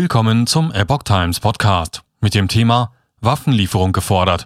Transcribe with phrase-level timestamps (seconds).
[0.00, 4.44] Willkommen zum Epoch Times Podcast mit dem Thema Waffenlieferung gefordert.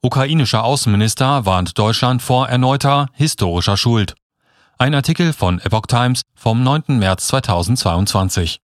[0.00, 4.14] Ukrainischer Außenminister warnt Deutschland vor erneuter historischer Schuld.
[4.78, 7.00] Ein Artikel von Epoch Times vom 9.
[7.00, 8.60] März 2022.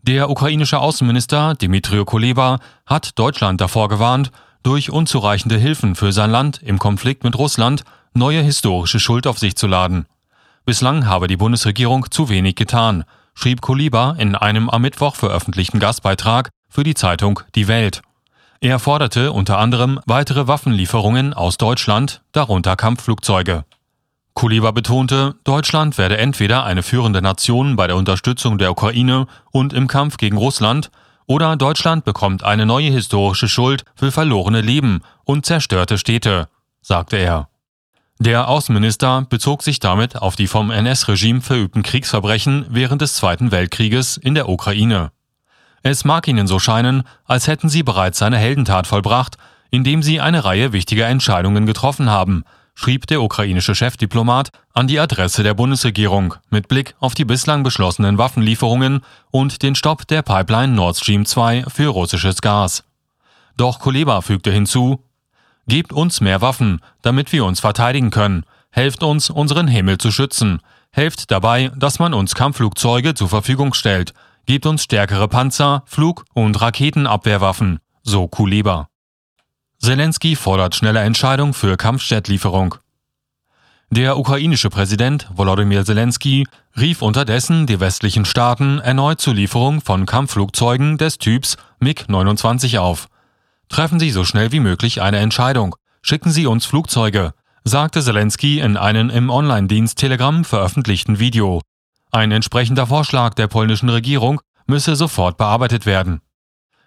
[0.00, 4.30] Der ukrainische Außenminister Dmitry Kuleba hat Deutschland davor gewarnt,
[4.62, 7.84] durch unzureichende Hilfen für sein Land im Konflikt mit Russland
[8.14, 10.06] neue historische Schuld auf sich zu laden.
[10.64, 13.04] Bislang habe die Bundesregierung zu wenig getan,
[13.38, 18.02] schrieb Kuleba in einem am Mittwoch veröffentlichten Gastbeitrag für die Zeitung Die Welt.
[18.60, 23.64] Er forderte unter anderem weitere Waffenlieferungen aus Deutschland, darunter Kampfflugzeuge.
[24.34, 29.86] Kuleba betonte, Deutschland werde entweder eine führende Nation bei der Unterstützung der Ukraine und im
[29.86, 30.90] Kampf gegen Russland
[31.26, 36.48] oder Deutschland bekommt eine neue historische Schuld für verlorene Leben und zerstörte Städte,
[36.82, 37.48] sagte er.
[38.20, 44.16] Der Außenminister bezog sich damit auf die vom NS-Regime verübten Kriegsverbrechen während des Zweiten Weltkrieges
[44.16, 45.12] in der Ukraine.
[45.84, 49.36] Es mag ihnen so scheinen, als hätten sie bereits eine Heldentat vollbracht,
[49.70, 52.42] indem sie eine Reihe wichtiger Entscheidungen getroffen haben,
[52.74, 58.18] schrieb der ukrainische Chefdiplomat an die Adresse der Bundesregierung mit Blick auf die bislang beschlossenen
[58.18, 62.82] Waffenlieferungen und den Stopp der Pipeline Nord Stream 2 für russisches Gas.
[63.56, 65.04] Doch Kuleba fügte hinzu,
[65.68, 68.44] Gebt uns mehr Waffen, damit wir uns verteidigen können.
[68.70, 70.60] Helft uns, unseren Himmel zu schützen.
[70.90, 74.14] Helft dabei, dass man uns Kampfflugzeuge zur Verfügung stellt.
[74.46, 78.88] Gebt uns stärkere Panzer, Flug- und Raketenabwehrwaffen, so Kuleba.
[79.78, 82.76] Zelensky fordert schnelle Entscheidung für Kampfjetlieferung.
[83.90, 86.46] Der ukrainische Präsident Volodymyr Zelensky
[86.78, 93.08] rief unterdessen die westlichen Staaten erneut zur Lieferung von Kampfflugzeugen des Typs MiG-29 auf.
[93.68, 95.76] Treffen Sie so schnell wie möglich eine Entscheidung.
[96.02, 101.60] Schicken Sie uns Flugzeuge, sagte Zelensky in einem im Online-Dienst Telegram veröffentlichten Video.
[102.10, 106.20] Ein entsprechender Vorschlag der polnischen Regierung müsse sofort bearbeitet werden.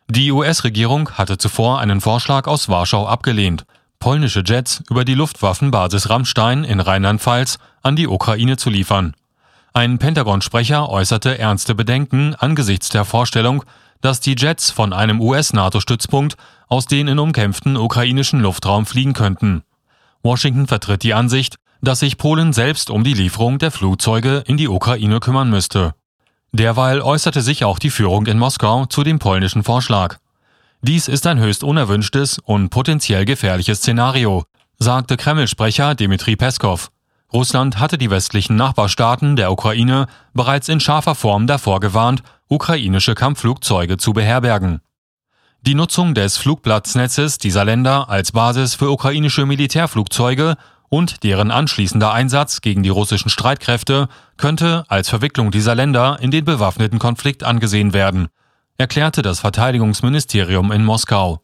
[0.09, 3.65] Die US-Regierung hatte zuvor einen Vorschlag aus Warschau abgelehnt,
[3.99, 9.13] polnische Jets über die Luftwaffenbasis Rammstein in Rheinland-Pfalz an die Ukraine zu liefern.
[9.73, 13.63] Ein Pentagon-Sprecher äußerte ernste Bedenken angesichts der Vorstellung,
[14.01, 16.35] dass die Jets von einem US-NATO-Stützpunkt
[16.67, 19.63] aus den in umkämpften ukrainischen Luftraum fliegen könnten.
[20.23, 24.67] Washington vertritt die Ansicht, dass sich Polen selbst um die Lieferung der Flugzeuge in die
[24.67, 25.93] Ukraine kümmern müsste.
[26.51, 30.17] Derweil äußerte sich auch die Führung in Moskau zu dem polnischen Vorschlag.
[30.81, 34.43] Dies ist ein höchst unerwünschtes und potenziell gefährliches Szenario,
[34.77, 36.89] sagte Kreml-Sprecher Dmitri Peskov.
[37.33, 43.95] Russland hatte die westlichen Nachbarstaaten der Ukraine bereits in scharfer Form davor gewarnt, ukrainische Kampfflugzeuge
[43.95, 44.81] zu beherbergen.
[45.61, 50.57] Die Nutzung des Flugplatznetzes dieser Länder als Basis für ukrainische Militärflugzeuge
[50.89, 56.43] und deren anschließender Einsatz gegen die russischen Streitkräfte könnte als Verwicklung dieser Länder in den
[56.43, 58.27] bewaffneten Konflikt angesehen werden,
[58.77, 61.41] erklärte das Verteidigungsministerium in Moskau.